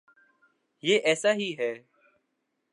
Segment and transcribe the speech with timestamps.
[0.83, 1.73] یہ ایسا ہی ہے۔